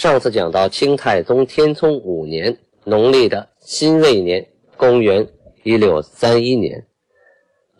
[0.00, 5.28] 上次讲到清太宗天聪五年，农历的辛未年，公元
[5.62, 6.86] 一六三一年，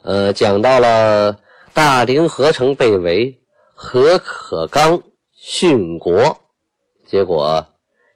[0.02, 1.40] 呃，讲到了
[1.72, 3.40] 大凌河城被围，
[3.72, 5.02] 何可刚
[5.34, 6.38] 殉国，
[7.06, 7.66] 结果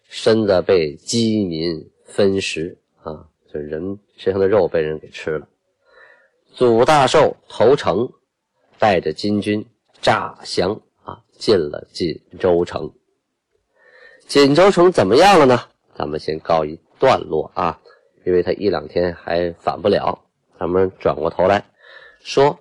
[0.07, 5.49] 身子被饥民分食啊，这人身上的肉被人给吃了。
[6.53, 8.07] 祖大寿投诚，
[8.79, 9.65] 带着金军
[10.03, 11.23] 诈降啊。
[11.39, 12.93] 进了锦州城，
[14.27, 15.61] 锦州城怎么样了呢？
[15.97, 17.79] 咱们先告一段落啊，
[18.25, 20.19] 因为他一两天还反不了。
[20.59, 21.65] 咱们转过头来
[22.21, 22.59] 说，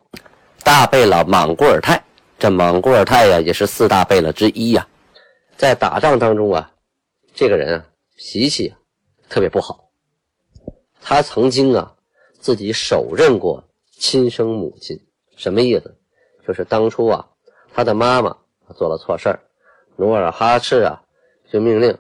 [0.64, 2.04] 大贝勒莽古尔泰，
[2.38, 4.88] 这莽古尔泰呀，也是四大贝勒之一呀。
[5.56, 6.72] 在打仗当中啊，
[7.34, 7.86] 这个人啊，
[8.18, 8.74] 脾气
[9.30, 9.90] 特别不好。
[11.02, 11.94] 他曾经啊，
[12.40, 15.00] 自己手刃过亲生母亲，
[15.38, 15.96] 什么意思？
[16.46, 17.26] 就是当初啊，
[17.74, 18.36] 他的妈妈。
[18.76, 19.40] 做了错事儿，
[19.98, 21.03] 努尔哈赤啊，
[21.54, 21.96] 就命令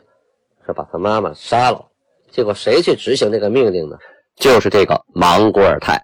[0.65, 1.91] 说把他妈妈杀了。
[2.31, 3.99] 结果谁去执行这个命令呢？
[4.35, 6.03] 就是这个莽古尔泰，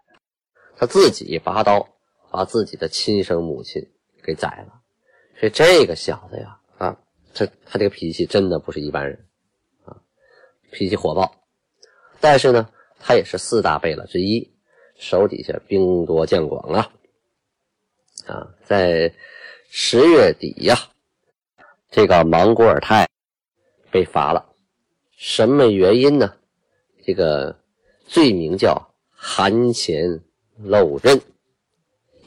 [0.77, 1.89] 他自己拔刀
[2.29, 3.89] 把自己的亲生母亲
[4.23, 4.79] 给宰了。
[5.39, 6.95] 所以这个小子呀，啊，
[7.33, 9.25] 这他这个脾气真的不是一般人
[9.85, 9.97] 啊，
[10.69, 11.33] 脾气火爆。
[12.19, 12.69] 但是呢，
[12.99, 14.53] 他也是四大贝勒之一，
[14.95, 16.91] 手底下兵多将广啊，
[18.27, 19.11] 啊，在。
[19.71, 20.75] 十月底呀，
[21.91, 23.07] 这个莽古尔泰
[23.91, 24.45] 被罚了，
[25.17, 26.33] 什么原因呢？
[27.05, 27.57] 这个
[28.05, 30.21] 罪名叫含钱
[30.57, 31.19] 漏刃，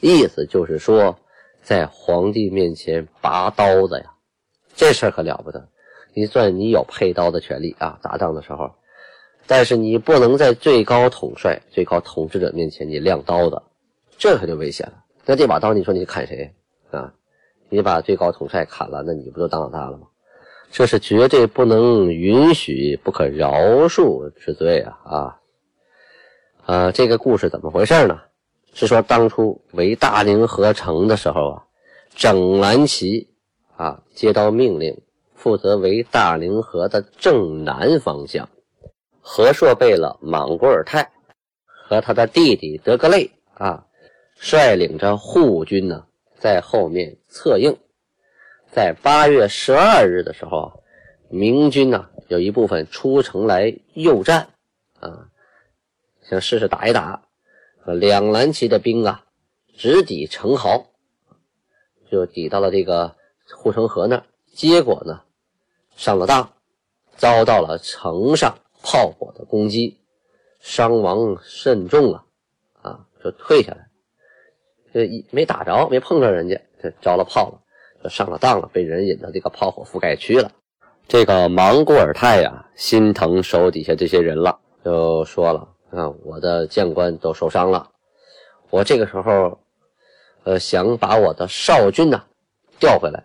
[0.01, 1.19] 意思就是说，
[1.63, 4.15] 在皇帝面前拔刀子呀，
[4.75, 5.69] 这事儿可了不得。
[6.15, 8.71] 你算你有配刀的权利啊，打仗的时候，
[9.47, 13.63] 但是你不能在最高统帅、最高统治者面前你亮刀子，
[14.19, 15.05] 这可就危险了。
[15.25, 16.55] 那这把刀，你说你砍谁
[16.91, 17.15] 啊？
[17.69, 20.09] 你把最高统帅砍了，那你不就当老大了吗？
[20.73, 23.53] 这是绝对不能允许、不可饶
[23.89, 24.99] 恕之罪啊！
[25.05, 25.41] 啊，
[26.65, 28.19] 呃，这个故事怎么回事呢？
[28.73, 31.63] 是说当初围大宁河城的时候啊，
[32.17, 33.29] 整蓝旗
[33.77, 34.99] 啊接到命令，
[35.35, 38.49] 负责围大宁河的正南方向，
[39.21, 41.13] 和硕贝勒莽古尔泰
[41.67, 43.85] 和他的弟弟德格类啊，
[44.37, 46.07] 率领着护军呢。
[46.39, 47.77] 在后面策应，
[48.73, 50.83] 在八月十二日的时候，
[51.29, 54.49] 明军呢有一部分出城来诱战，
[54.99, 55.29] 啊，
[56.23, 57.23] 想试试打一打。
[57.85, 59.25] 两蓝旗的兵啊，
[59.77, 60.87] 直抵城壕，
[62.11, 63.15] 就抵到了这个
[63.55, 64.25] 护城河那儿。
[64.55, 65.21] 结果呢，
[65.95, 66.51] 上了当，
[67.17, 69.99] 遭到了城上炮火的攻击，
[70.61, 72.25] 伤亡甚重啊！
[72.81, 73.89] 啊，就退下来。
[74.95, 77.61] 这一没打着，没碰着人家，这着了炮了，
[78.09, 80.51] 上了当了，被人引到这个炮火覆盖区了。
[81.09, 87.91] 这个莽古尔泰呀，心疼手底下这些人了，就说了：“啊，我的将官都受伤了，
[88.71, 89.59] 我这个时候，
[90.45, 92.25] 呃，想把我的少军呢
[92.79, 93.25] 调回来。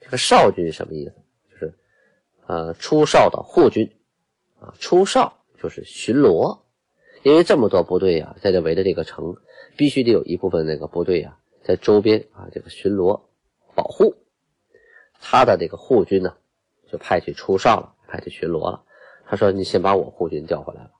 [0.00, 1.14] 这个少军什么意思？
[1.50, 1.74] 就是，
[2.46, 3.90] 呃，出哨的护军，
[4.60, 6.58] 啊，出哨就是巡逻，
[7.22, 9.34] 因为这么多部队呀，在这围着这个城。”
[9.76, 13.20] 必须得有一部分那个部队啊，在周边啊这个巡逻
[13.78, 14.16] 保护，
[15.20, 16.34] 他的这个护军呢，
[16.90, 18.82] 就派去出哨了，派去巡逻了。
[19.24, 20.90] 他说：“你先把我护军调回来了，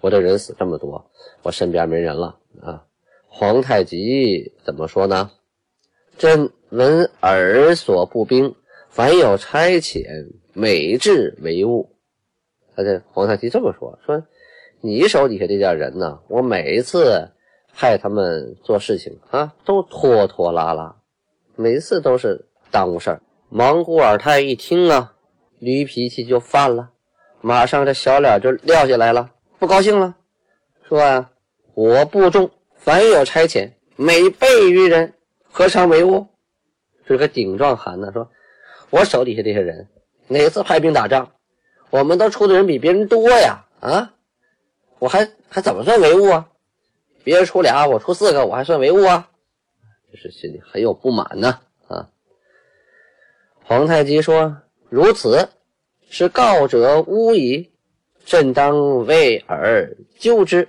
[0.00, 1.08] 我这人死这么多，
[1.42, 2.84] 我身边没人了啊。”
[3.30, 5.30] 皇太极怎么说呢？
[6.18, 8.56] 朕闻尔所部兵，
[8.88, 11.94] 凡有差遣，每至为务。
[12.74, 14.26] 他这皇太极这么说：“说
[14.80, 17.28] 你手底下这点人呢，我每一次。”
[17.78, 20.96] 派他们做事情啊，都拖拖拉拉，
[21.56, 23.22] 每次都是耽误事儿。
[23.48, 25.14] 莽古尔泰一听啊，
[25.58, 26.90] 驴脾气就犯了，
[27.40, 30.14] 马上这小脸就撂下来了，不高兴了，
[30.86, 31.30] 说啊，
[31.74, 35.14] 我部众凡有差遣，每倍于人，
[35.50, 36.26] 何尝为物？
[37.06, 38.30] 这个顶撞喊呢，说
[38.90, 39.88] 我手底下这些人，
[40.28, 41.32] 哪次派兵打仗，
[41.88, 44.12] 我们都出的人比别人多呀，啊，
[44.98, 46.48] 我还还怎么算为物啊？
[47.24, 49.30] 别人出俩，我出四个，我还算为物啊？
[50.16, 52.10] 是心里很有不满呢啊！
[53.62, 54.56] 皇太极说
[54.88, 55.48] ：“如此，
[56.08, 57.72] 是告者诬矣。
[58.24, 60.68] 朕当为而救之。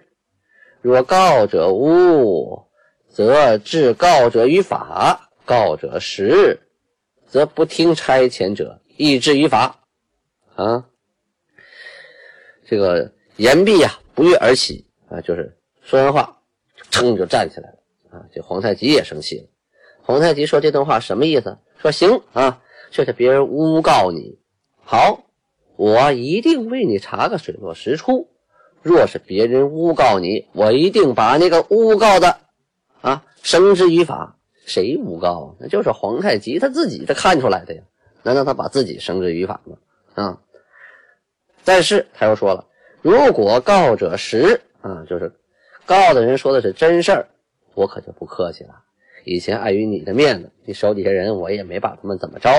[0.81, 2.69] 若告者诬，
[3.09, 6.59] 则治告者于法；告者实，
[7.27, 9.79] 则不听差遣者，亦至于法。
[10.55, 10.85] 啊，
[12.67, 16.39] 这个言毕呀，不悦而起啊，就是说完话，
[16.91, 17.76] 噌就站起来了
[18.33, 19.45] 这皇太极也生气了。
[20.01, 21.57] 皇太极说这段话什么意思？
[21.77, 22.61] 说行啊，
[22.91, 24.39] 这是别人诬告你，
[24.83, 25.23] 好。
[25.75, 28.27] 我一定为你查个水落石出。
[28.81, 32.37] 若是别人诬告你，我一定把那个诬告的
[33.01, 34.37] 啊绳之于法。
[34.65, 35.55] 谁诬告啊？
[35.59, 37.83] 那就是皇太极他自己他看出来的呀。
[38.23, 39.77] 难道他把自己绳之于法吗？
[40.15, 40.41] 啊！
[41.63, 42.65] 但是他又说了，
[43.01, 45.31] 如果告者实啊，就是
[45.85, 47.27] 告的人说的是真事儿，
[47.77, 48.71] 我可就不客气了。
[49.23, 52.49] 以前碍于你的面子，你手底下人我也没把他们怎么着。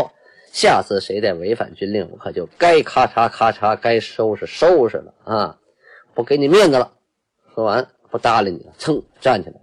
[0.53, 5.59] 下次谁再违反军令，我可就该咔嚓咔嚓，该收拾收拾了啊！
[6.15, 6.93] 不给你面子了。
[7.53, 9.57] 说完不搭理你了，噌站起来，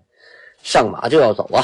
[0.62, 1.64] 上马就要走啊！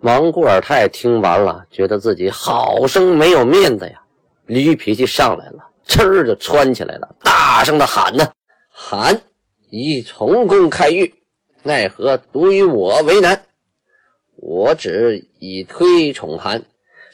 [0.00, 4.02] 王固尔泰听完了，觉得自己好生没有面子呀，
[4.46, 8.28] 驴脾气上来了，哧就窜起来了，大声的喊呢
[8.68, 9.22] ：“喊！
[9.70, 11.12] 以从公开狱，
[11.66, 13.44] 奈何独与我为难？
[14.36, 16.64] 我只以推崇韩。”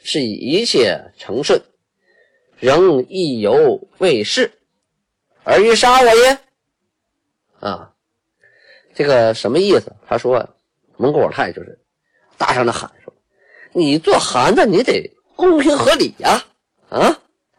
[0.04, 1.62] 是以一切成顺，
[2.58, 4.50] 仍意犹未逝，
[5.44, 6.38] 而欲杀我耶？
[7.60, 7.92] 啊，
[8.96, 9.94] 这个什么意思？
[10.08, 10.44] 他说
[10.96, 11.78] 蒙古尔泰就是
[12.36, 13.14] 大声的喊说
[13.70, 16.44] ：“你做韩的，你得公平合理呀！
[16.88, 17.16] 啊，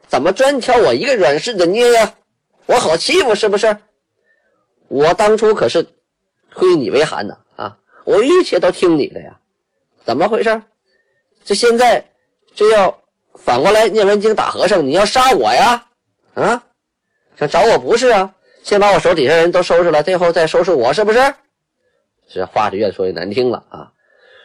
[0.10, 2.14] 怎么专挑我一个软柿子捏呀？
[2.66, 3.78] 我好欺负是不是？
[4.90, 5.88] 我当初可是
[6.56, 9.40] 推你为韩的啊，我一切都听你的呀，
[10.06, 10.62] 怎么回事？
[11.44, 12.06] 这现在。”
[12.56, 13.02] 这要
[13.34, 15.88] 反过来念完经打和尚，你要杀我呀？
[16.36, 16.64] 啊，
[17.36, 18.36] 想找我不是啊？
[18.62, 21.34] 先把我手底下人都收拾了，最后再收拾我，是不是？
[22.30, 23.92] 这话是越说越难听了啊！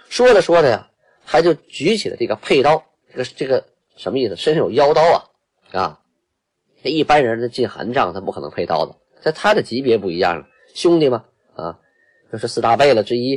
[0.09, 0.89] 说着说着呀，
[1.27, 2.83] 他就举起了这个佩刀，
[3.13, 3.63] 这个这个
[3.99, 4.35] 什么意思？
[4.35, 5.25] 身上有腰刀啊
[5.79, 6.01] 啊！
[6.83, 11.25] 这一般人他进寒帐，他不可能配刀子，在他的级别不一样了，兄弟嘛
[11.55, 11.79] 啊，
[12.33, 13.37] 就是四大贝勒之一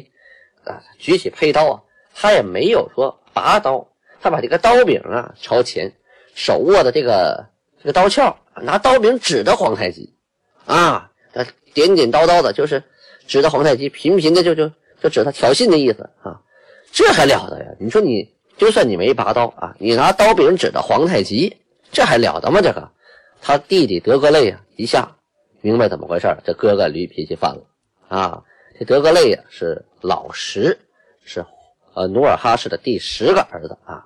[0.63, 1.81] 啊，举起佩刀啊，
[2.13, 3.87] 他也没有说拔刀。
[4.23, 5.91] 他把这个刀柄啊朝前，
[6.35, 7.43] 手握的这个
[7.79, 10.13] 这个刀鞘，拿刀柄指着皇太极，
[10.67, 11.43] 啊，他
[11.73, 12.83] 点点叨叨的，就是
[13.25, 14.71] 指着皇太极，频频的就就
[15.01, 16.39] 就指他挑衅的意思啊，
[16.91, 17.65] 这还了得呀？
[17.79, 21.57] 你说你就算你没拔刀啊，你拿刀柄指着皇太极，
[21.91, 22.61] 这还了得吗？
[22.61, 22.91] 这个
[23.41, 25.15] 他弟弟德格类呀，一下
[25.61, 27.63] 明白怎么回事这哥哥驴脾气犯了
[28.07, 28.43] 啊！
[28.81, 30.75] 这德格类呀是老十，
[31.23, 31.45] 是
[31.93, 34.03] 呃努尔哈赤的第十个儿子啊。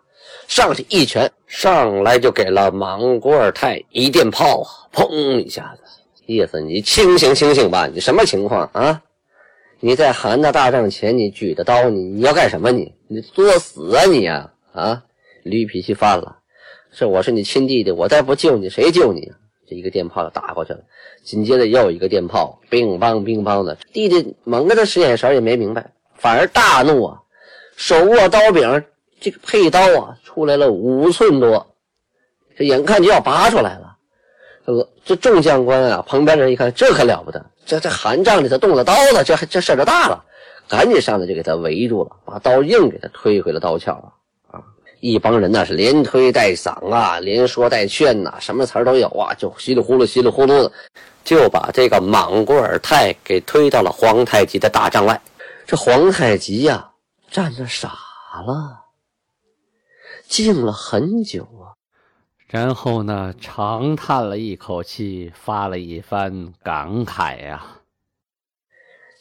[0.49, 4.67] 上去一拳，上来就给了莽古尔泰一电炮啊！
[4.91, 5.83] 砰一下子，
[6.25, 7.87] 意思你清醒清醒吧！
[7.87, 9.01] 你什么情况啊？
[9.79, 12.69] 你在韩大大帐前，你举着刀，你你要干什么？
[12.69, 14.51] 你你作死啊你呀！
[14.73, 15.01] 啊，
[15.43, 16.39] 驴脾气犯了，
[16.91, 19.31] 这我是你亲弟弟，我再不救你，谁救你？
[19.67, 20.79] 这一个电炮就打过去了，
[21.23, 23.77] 紧接着又一个电炮，乒乓乒乓的。
[23.93, 27.21] 弟弟蒙着使眼神也没明白，反而大怒啊，
[27.75, 28.83] 手握刀柄。
[29.19, 31.75] 这个佩刀啊，出来了五寸多，
[32.55, 33.95] 这眼看就要拔出来了。
[34.65, 40.23] 这这众将官啊，旁边人一看，这可了不得，这这寒帐里头动了刀子，这这事儿就大了，
[40.67, 44.13] 赶紧上来就给他围住了，把刀硬给他推回了刀鞘啊！
[45.05, 50.71] 啊，一帮人那是连推带搡啊，连说带劝呐，什么词儿都有啊，就稀里呼噜稀里呼噜的，
[51.23, 55.21] 就把这个莽古尔泰给推到了皇太极的大帐外。
[55.67, 56.91] 这皇太极呀，
[57.29, 57.89] 站着傻
[58.45, 58.81] 了。
[60.27, 61.77] 静了很久啊，
[62.47, 67.63] 然后呢，长叹了一口气，发了一番感慨呀。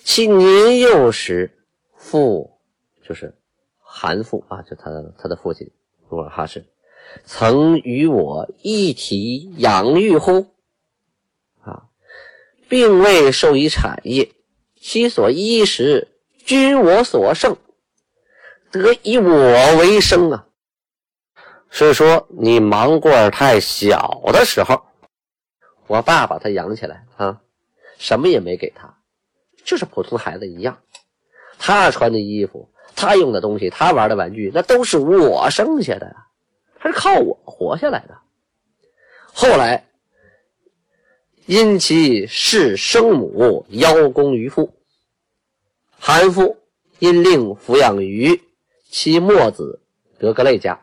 [0.02, 1.50] 其年幼时，
[1.96, 2.58] 父
[3.06, 3.34] 就是
[3.96, 5.70] 韩父啊，就他他的父亲
[6.10, 6.66] 努尔哈赤，
[7.24, 10.48] 曾与我一体养育乎？
[11.62, 11.84] 啊，
[12.68, 14.32] 并未授以产业，
[14.80, 16.08] 其所衣食
[16.38, 17.56] 均我所剩，
[18.72, 20.48] 得以我为生啊。
[21.70, 24.82] 是说你芒古尔泰小的时候，
[25.86, 27.40] 我爸把他养起来啊，
[27.96, 28.98] 什么也没给他，
[29.64, 30.82] 就是普通孩子一样。
[31.60, 36.16] 他穿的衣服，他用的东西，他玩的玩具，那都是我剩下的，
[36.78, 38.18] 他是靠我活下来的。
[39.32, 39.86] 后来
[41.46, 44.72] 因其是生母邀功于父，
[45.98, 46.56] 韩父
[46.98, 48.40] 因令抚养于
[48.88, 49.80] 其末子
[50.18, 50.80] 德格类家。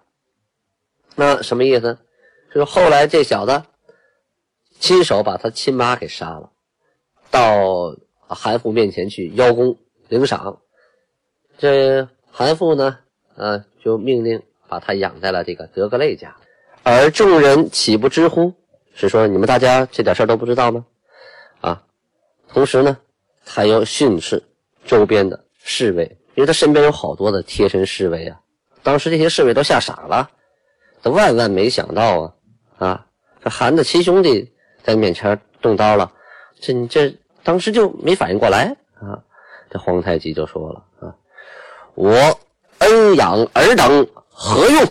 [1.16, 1.98] 那什么意思？
[2.54, 3.64] 就是后来这小子
[4.80, 6.52] 亲手把他亲妈给杀了，
[7.30, 7.96] 到
[8.28, 9.78] 韩父面前去邀功
[10.10, 10.60] 领赏。
[11.62, 12.98] 这韩父呢，
[13.36, 16.36] 呃，就命令把他养在了这个德格类家。
[16.82, 18.52] 而众人岂不知乎？
[18.96, 20.84] 是说你们大家这点事儿都不知道吗？
[21.60, 21.84] 啊，
[22.48, 22.98] 同时呢，
[23.46, 24.42] 他又训斥
[24.86, 26.04] 周边的侍卫，
[26.34, 28.40] 因为他身边有好多的贴身侍卫啊。
[28.82, 30.28] 当时这些侍卫都吓傻了，
[31.04, 32.34] 都万万没想到啊
[32.80, 33.06] 啊！
[33.44, 34.52] 这韩的亲兄弟
[34.82, 36.12] 在面前动刀了，
[36.60, 39.22] 这你这当时就没反应过来啊。
[39.70, 41.16] 这皇太极就说了啊
[41.96, 42.40] ：“我
[42.80, 44.86] 恩养尔等何用？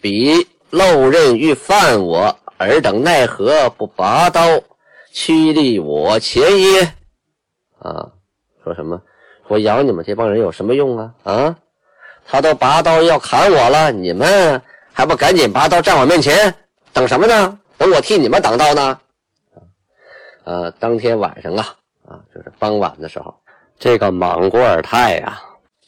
[0.00, 4.40] 彼。”漏刃欲犯我，尔等奈何不拔刀
[5.12, 6.94] 驱离我前耶？
[7.78, 8.08] 啊，
[8.64, 8.98] 说什么？
[9.48, 11.12] 我养你们这帮人有什么用啊？
[11.24, 11.54] 啊，
[12.24, 14.62] 他都拔刀要砍我了，你们
[14.94, 16.54] 还不赶紧拔刀站我面前？
[16.94, 17.58] 等什么呢？
[17.76, 18.98] 等我替你们挡刀呢？
[20.44, 21.76] 呃，当天晚上啊，
[22.08, 23.34] 啊，就是傍晚的时候，
[23.78, 25.38] 这个莽古尔泰呀，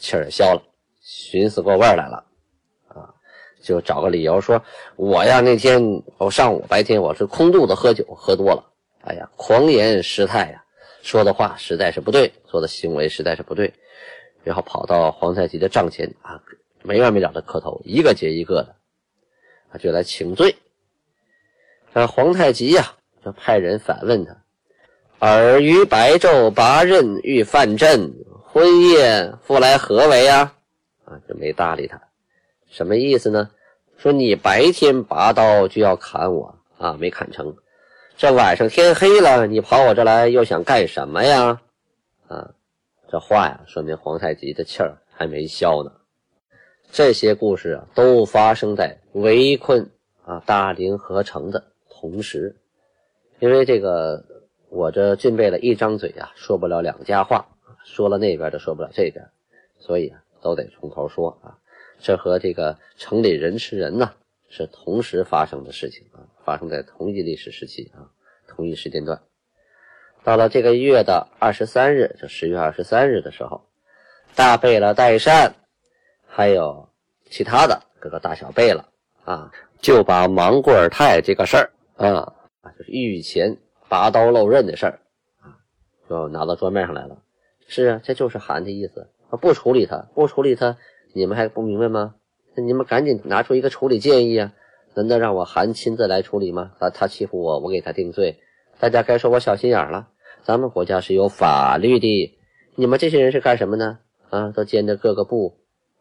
[0.04, 0.62] 气儿消了，
[1.00, 2.26] 寻思过味儿来了。
[2.88, 3.08] 啊
[3.62, 4.62] 就找个理由说，
[4.96, 8.62] 我呀那天我上午白天我是空肚子喝酒，喝多了，
[9.00, 10.62] 哎呀狂言失态呀，
[11.02, 13.72] 说的话实在是不对，做的行为实在是不对，
[14.42, 16.42] 然后跑到皇太极的帐前啊，
[16.82, 18.76] 没完没了的磕头，一个接一个的，
[19.70, 20.54] 啊就来请罪。
[21.94, 22.92] 那皇太极呀
[23.24, 24.36] 就派人反问他
[25.20, 28.12] ：“尔于白昼拔刃欲犯朕，
[28.54, 30.54] 婚夜复来何为啊？”
[31.04, 32.00] 啊就没搭理他。
[32.70, 33.50] 什么意思呢？
[33.96, 37.56] 说你白天拔刀就要砍我啊，没砍成。
[38.16, 41.60] 这晚上天黑了，你跑我这来又想干什么呀？
[42.28, 42.54] 啊，
[43.10, 45.90] 这话呀，说明皇太极的气儿还没消呢。
[46.92, 49.90] 这些故事啊，都发生在围困
[50.24, 52.54] 啊大凌河城的同时。
[53.40, 54.24] 因为这个，
[54.68, 57.48] 我这俊备了一张嘴啊，说不了两家话，
[57.84, 59.24] 说了那边就，说不了这边，
[59.78, 61.58] 所以啊，都得从头说啊。
[62.00, 64.12] 这和这个城里人吃人呐
[64.48, 68.10] 是同时发生的事情啊，发生在同一历史时期啊，
[68.48, 69.22] 同一时间段。
[70.24, 73.64] 到了这个月的二十三日，就十月二十三日的时候，
[74.34, 75.54] 大贝勒代善，
[76.26, 76.88] 还有
[77.30, 78.84] 其他的各个大小贝勒
[79.24, 83.56] 啊，就把莽古尔泰这个事儿啊啊，就是御前
[83.88, 85.00] 拔刀露刃的事儿
[85.40, 85.60] 啊，
[86.08, 87.18] 就拿到桌面上来了。
[87.66, 89.08] 是啊，这就是韩的意思，
[89.40, 90.76] 不处理他，不处理他。
[91.12, 92.14] 你们还不明白吗？
[92.54, 94.52] 那你们赶紧拿出一个处理建议啊！
[94.94, 96.72] 难道让我韩亲自来处理吗？
[96.78, 98.38] 他他欺负我，我给他定罪。
[98.78, 100.08] 大家该说我小心眼了。
[100.42, 102.36] 咱们国家是有法律的，
[102.74, 103.98] 你们这些人是干什么呢？
[104.30, 105.58] 啊，都兼着各个部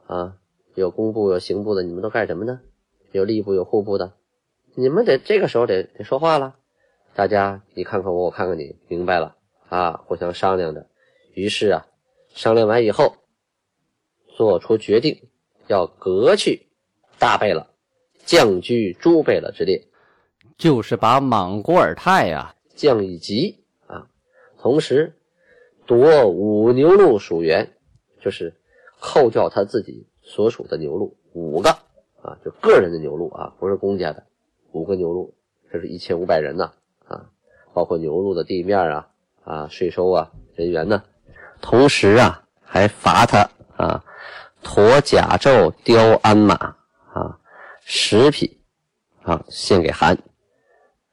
[0.07, 0.35] 啊，
[0.75, 2.59] 有工部有刑部的，你们都干什么呢？
[3.11, 4.13] 有吏部有户部的，
[4.75, 6.55] 你们得这个时候得得说话了。
[7.15, 9.35] 大家你看看我，我看看你，明白了
[9.69, 10.01] 啊？
[10.05, 10.87] 互相商量着。
[11.33, 11.87] 于是啊，
[12.33, 13.15] 商量完以后。
[14.35, 15.29] 做出决定，
[15.67, 16.65] 要革去
[17.19, 17.67] 大贝勒
[18.25, 19.85] 降居诸贝勒之列，
[20.57, 24.09] 就是把莽古尔泰啊降一级啊，
[24.57, 25.13] 同时
[25.85, 27.77] 夺五牛录属员，
[28.19, 28.55] 就是
[28.99, 31.69] 扣掉他自己所属的牛录五个
[32.23, 34.25] 啊，就个人的牛录啊，不是公家的
[34.71, 35.35] 五个牛录，
[35.71, 36.73] 这是一千五百人呐
[37.05, 37.29] 啊，
[37.71, 39.09] 包括牛录的地面啊
[39.43, 41.03] 啊税收啊人员呢，
[41.63, 44.03] 同时啊还罚他啊。
[44.61, 47.37] 驼甲胄雕鞍马啊，
[47.83, 48.61] 十匹
[49.23, 50.17] 啊，献给韩。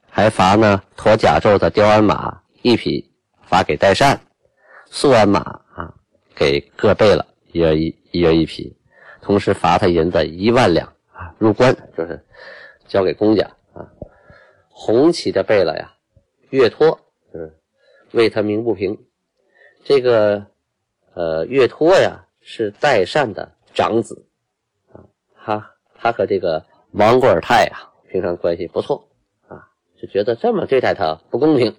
[0.08, 4.16] 还罚呢，驼甲胄的雕鞍马一匹，罚给代善；
[4.88, 5.40] 素鞍马
[5.74, 5.92] 啊，
[6.34, 8.76] 给各贝勒一人一一人一匹。
[9.20, 12.24] 同时罚他银子一万两啊，入关就是
[12.86, 13.82] 交给公家啊。
[14.68, 15.92] 红旗的贝勒呀，
[16.50, 17.00] 岳托
[17.34, 17.52] 嗯，
[18.12, 18.96] 为他鸣不平。
[19.84, 20.46] 这个
[21.14, 22.26] 呃，岳托呀。
[22.42, 24.24] 是代善的长子，
[24.92, 25.04] 啊，
[25.36, 29.06] 他他和这个莽古尔泰呀，平常关系不错，
[29.46, 29.68] 啊，
[30.00, 31.76] 就觉得这么对待他不公平，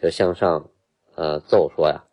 [0.00, 0.70] 就向上，
[1.16, 2.04] 呃，奏说呀，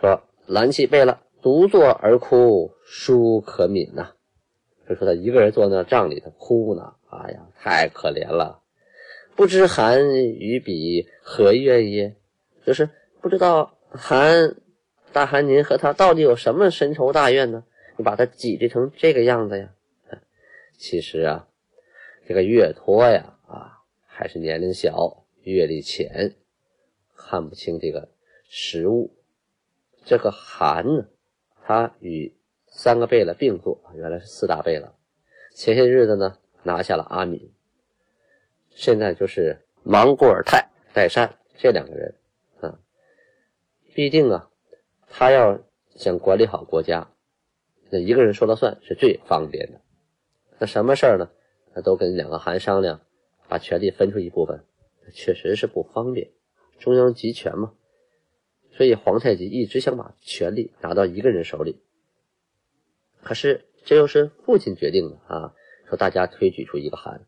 [0.00, 4.10] 说蓝旗贝勒独坐而哭，殊可悯呐，
[4.88, 8.60] 就说他一个人坐那帐里头哭呢，哎呀，太可怜了，
[9.36, 12.16] 不知韩与彼何怨也，
[12.66, 12.90] 就是
[13.22, 14.56] 不知道韩。
[15.12, 17.64] 大汗，您和他到底有什么深仇大怨呢？
[17.98, 19.74] 你把他挤兑成这个样子呀？
[20.78, 21.46] 其实啊，
[22.26, 26.34] 这个岳托呀，啊，还是年龄小、阅历浅，
[27.14, 28.08] 看不清这个
[28.48, 29.14] 实物。
[30.06, 31.06] 这个韩呢，
[31.62, 32.34] 他与
[32.68, 34.94] 三个贝勒并坐，原来是四大贝勒。
[35.54, 37.52] 前些日子呢，拿下了阿敏，
[38.70, 42.14] 现在就是莽古尔泰、代善这两个人，
[43.94, 44.48] 毕竟啊，
[45.08, 45.60] 他要
[45.96, 47.12] 想管理好国家，
[47.90, 49.80] 那一个人说了算是最方便的。
[50.58, 51.30] 那什么事儿呢？
[51.74, 53.00] 那都跟两个韩商量，
[53.48, 54.64] 把权力分出一部分，
[55.12, 56.30] 确实是不方便。
[56.78, 57.74] 中央集权嘛，
[58.72, 61.80] 所以皇太极一直想把权力拿到一个人手里。
[63.22, 65.54] 可是这又是父亲决定的啊，
[65.88, 67.26] 说大家推举出一个韩，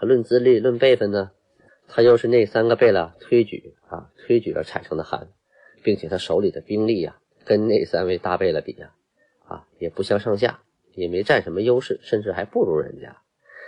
[0.00, 1.32] 论资历、论辈分呢，
[1.88, 5.28] 他又是那三个贝勒推举啊，推举而产生的韩，
[5.84, 8.90] 并且他手里的兵力呀，跟那三位大贝勒比呀，
[9.46, 10.62] 啊，也不相上下，
[10.94, 13.18] 也没占什么优势，甚至还不如人家。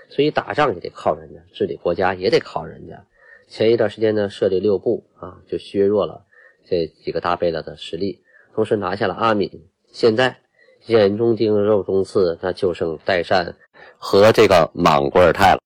[0.09, 3.07] 所以打仗也得靠人家，治理国家也得靠人家。
[3.49, 6.25] 前一段时间呢，设立六部啊，就削弱了
[6.65, 8.23] 这几个大贝勒的实力，
[8.55, 9.69] 同时拿下了阿敏。
[9.93, 10.39] 现在
[10.87, 13.57] 眼中钉、肉中刺，那就剩代善
[13.99, 15.61] 和这个莽古尔泰了。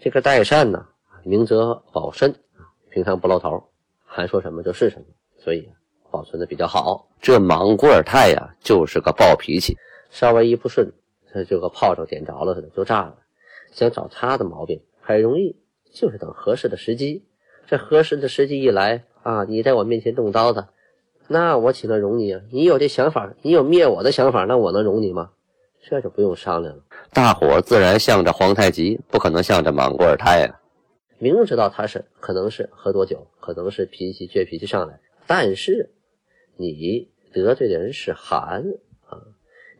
[0.00, 0.86] 这个代善呢，
[1.24, 2.34] 明哲保身
[2.90, 3.70] 平常不露头，
[4.06, 5.04] 还说什么就是什么，
[5.48, 5.66] 所以
[6.10, 7.08] 保存的比较好。
[7.22, 9.78] 这莽古尔泰呀，就是个暴脾气，
[10.10, 10.92] 稍微一不顺。
[11.32, 13.16] 他就个炮仗点着了似的，就炸了。
[13.72, 15.56] 想找他的毛病很容易，
[15.90, 17.24] 就是等合适的时机。
[17.66, 20.66] 这合适的时机一来啊，你在我面前动刀子，
[21.28, 22.42] 那我岂能容你啊？
[22.52, 25.30] 你有这想法，你有灭我的想法，那我能容你吗？
[25.80, 26.82] 这就不用商量了。
[27.14, 30.60] 大伙自然向着皇太极，不可能向着莽古尔泰呀。
[31.20, 35.90] 明知道他是可能是喝多酒，可能是脾气倔脾气上来，但是
[36.56, 38.64] 你得罪的人是韩
[39.06, 39.22] 啊。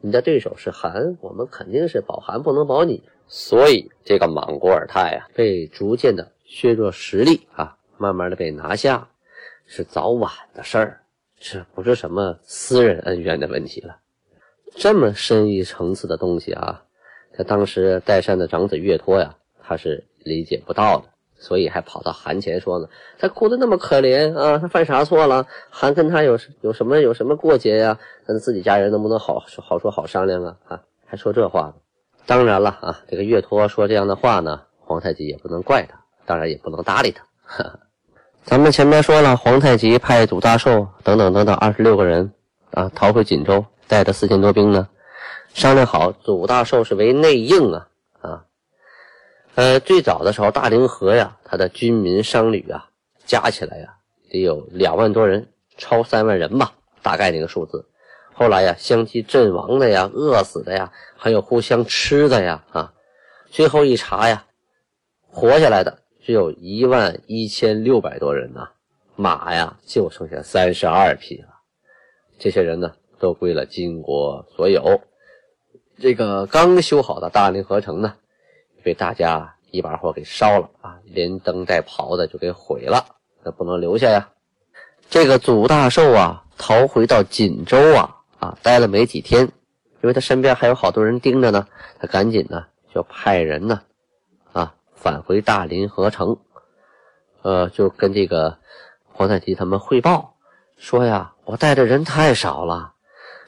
[0.01, 9.11] 你的对手是韩，我们肯定是保韩不能保你，所以这个莽古尔泰啊，被逐渐的削弱实力啊，慢慢的被拿下，
[9.67, 11.01] 是早晚的事儿，
[11.41, 13.99] 这不是什么私人恩怨的问题了。
[14.77, 16.85] 这么深一层次的东西啊，
[17.37, 21.09] 在当时代善的长子岳托呀，他是理解不到的。
[21.39, 25.47] 所以还跑到韩前说呢，他哭的那么可怜啊，他犯啥错了？
[25.71, 27.99] 韩跟他有有什么有什么过节呀？
[28.27, 30.57] 咱自己家人能不能好好说好商量啊？
[30.67, 31.75] 啊，还说这话呢？
[32.27, 37.25] 当然了啊，这个岳托说这样的话呢，皇太极也不能怪他，当然也不能搭理他。
[38.45, 42.33] 咱们前面说了，皇太极派祖大寿等等等等二十六个人
[42.73, 44.89] 啊逃回锦州，带着四千多兵呢，
[45.55, 47.89] 商量好，祖大寿是为内应啊
[48.21, 48.45] 啊。
[49.59, 52.91] 呃，最早的时候，大凌河呀，它的军民商旅啊，
[53.27, 53.93] 加起来呀，
[54.31, 57.85] 得有两万多人，超三万人吧，大概那个数字。
[58.33, 62.93] 后来呀，相继阵亡的呀，饿死的呀，还有互相吃的呀，啊，
[63.51, 64.47] 最后一查呀，
[65.27, 68.69] 活下来的只有一万一千六百多人呐，
[69.17, 71.49] 马呀就剩下三十二匹了。
[72.39, 75.01] 这些人呢，都归了金国所有。
[75.99, 78.15] 这个刚修好的大凌河城呢。
[78.83, 83.05] 被大家一把火给烧了啊，连灯带袍的就给毁了，
[83.43, 84.29] 那不能留下呀。
[85.11, 89.43] 这个祖大寿啊，逃回到锦州啊啊，待了没几天，
[90.03, 91.67] 因为他身边还有好多人盯着呢，
[91.99, 92.65] 他赶紧呢
[92.95, 93.83] 就派人呢
[94.53, 96.39] 啊返回大林河城，
[97.43, 98.59] 呃，就跟这个
[99.13, 100.37] 皇太极他们汇报
[100.77, 102.93] 说呀，我带的人太少了，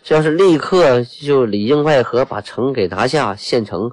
[0.02, 3.90] 这要是立刻就里应外合把城给拿下，县城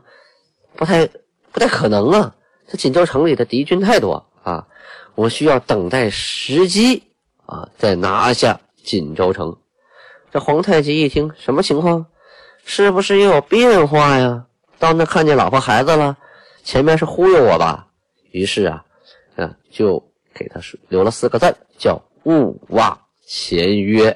[0.76, 1.10] 不太。
[1.58, 2.36] 不太可能啊！
[2.68, 4.68] 这锦州城里的敌军太多啊，
[5.16, 7.02] 我需要等待时机
[7.48, 9.58] 啊，再拿下锦州城。
[10.32, 12.06] 这皇太极一听，什么情况？
[12.64, 14.46] 是不是又有变化呀？
[14.78, 16.16] 到那看见老婆孩子了？
[16.64, 17.88] 前面是忽悠我吧？
[18.30, 18.86] 于是啊，
[19.38, 19.98] 嗯，就
[20.36, 24.16] 给他留了四个字，叫勿忘前约，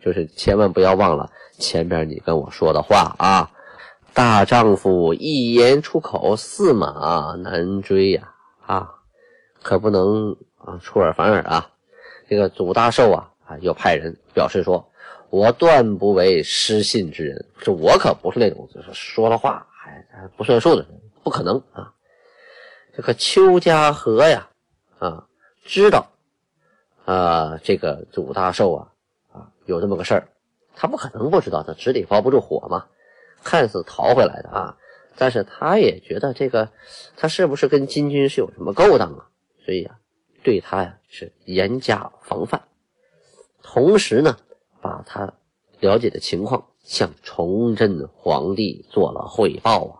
[0.00, 3.50] 就是千万不要忘了前面你跟我说的话啊。
[4.16, 8.32] 大丈夫一言出口，驷马难追呀！
[8.64, 8.94] 啊，
[9.62, 11.70] 可不能啊出尔反尔啊！
[12.26, 14.90] 这个祖大寿啊啊，又派人表示说
[15.28, 21.92] ：“我断不为失信之人，是我可不是那种就是说了话还还不算数的人，不可能啊！”
[22.96, 24.48] 这个邱家河呀
[24.98, 25.26] 啊，
[25.62, 26.10] 知道
[27.04, 28.88] 啊，这个祖大寿啊
[29.30, 30.28] 啊有这么个事儿，
[30.74, 32.86] 他不可能不知道，他纸里包不住火嘛。
[33.44, 34.76] 看似逃回来的啊，
[35.16, 36.70] 但是他也觉得这个，
[37.16, 39.26] 他是不是跟金军是有什么勾当啊？
[39.64, 39.96] 所以啊，
[40.42, 42.62] 对他呀是严加防范，
[43.62, 44.36] 同时呢，
[44.80, 45.34] 把他
[45.80, 49.94] 了解的情况向崇祯皇帝做了汇报啊。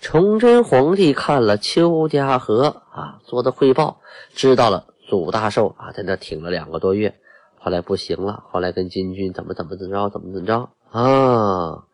[0.00, 4.00] 崇祯皇帝看了邱家河啊做的汇报，
[4.34, 7.18] 知道了祖大寿啊在那挺了两个多月，
[7.58, 11.84] 后来不行了，后来跟金军怎么怎么怎么着，怎么怎么着啊。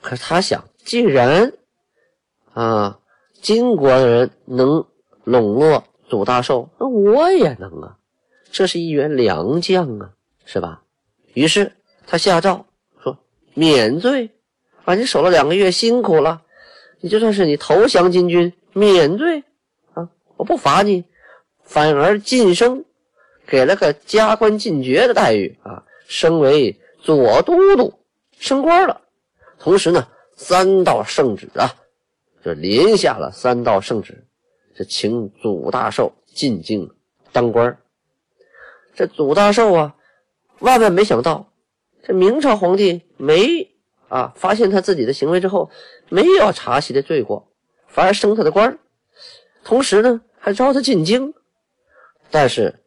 [0.00, 1.52] 可是他想，既然
[2.52, 2.98] 啊
[3.40, 4.84] 金国的人能
[5.24, 7.96] 笼络祖大寿，那我也能啊！
[8.52, 10.10] 这是一员良将啊，
[10.44, 10.82] 是吧？
[11.34, 11.72] 于是
[12.06, 12.64] 他下诏
[13.02, 13.18] 说
[13.54, 14.30] 免罪，
[14.84, 16.42] 啊，你守了两个月辛苦了，
[17.00, 19.42] 你就算是你投降金军，免罪
[19.94, 21.04] 啊，我不罚你，
[21.62, 22.84] 反而晋升，
[23.46, 27.92] 给了个加官进爵的待遇啊，升为左都督，
[28.38, 29.00] 升官了。
[29.58, 31.74] 同时呢，三道圣旨啊。
[32.44, 34.24] 就临下了三道圣旨，
[34.76, 36.88] 是请祖大寿进京
[37.32, 37.76] 当官
[38.94, 39.96] 这祖大寿啊，
[40.60, 41.52] 万万没想到，
[42.04, 43.68] 这明朝皇帝没
[44.06, 45.70] 啊发现他自己的行为之后，
[46.08, 47.48] 没有查其的罪过，
[47.88, 48.78] 反而升他的官
[49.64, 51.34] 同时呢还招他进京。
[52.30, 52.78] 但是，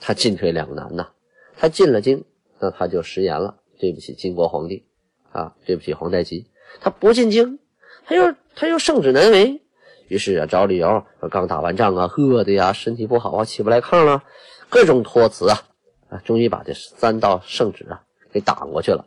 [0.00, 1.10] 他进退两难呐。
[1.56, 2.24] 他进了京，
[2.60, 4.86] 那他就食言了，对不起金国皇帝
[5.32, 6.46] 啊，对不起皇太极。
[6.80, 7.58] 他不进京。
[8.06, 9.62] 他又他又圣旨难违，
[10.08, 14.24] 于是啊找理由说刚打完仗啊，饿的呀，身体不好啊，起不来炕了，
[14.68, 15.62] 各种托辞啊
[16.08, 19.06] 啊，终于把这三道圣旨啊给挡过去了。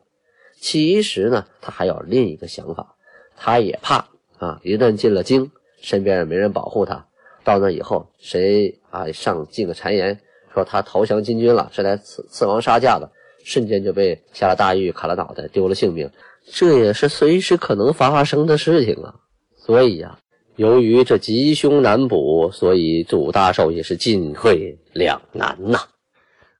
[0.56, 2.96] 其实呢，他还有另一个想法，
[3.36, 4.08] 他也怕
[4.38, 7.06] 啊，一旦进了京，身边也没人保护他，
[7.44, 10.22] 到那以后谁啊上进个谗言
[10.54, 13.12] 说他投降金军了，是来刺刺王杀驾的，
[13.44, 16.10] 瞬间就被下了大狱，砍了脑袋，丢了性命。
[16.46, 19.14] 这也是随时可能发生的事情啊，
[19.56, 20.18] 所以呀，
[20.56, 25.80] 由于这吉凶难卜，所以祖大寿也是进退两难呐。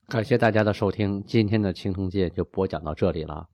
[0.08, 3.48] 感谢大家的收听，今天的青铜剑就播讲到这里了。